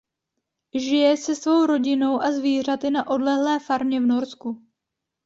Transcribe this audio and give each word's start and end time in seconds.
Žije 0.75 1.11
se 1.17 1.35
svou 1.35 1.65
rodinou 1.65 2.21
a 2.21 2.31
zvířaty 2.31 2.89
na 2.89 3.07
odlehlé 3.07 3.59
farmě 3.59 3.99
v 4.01 4.05
Norsku. 4.05 4.61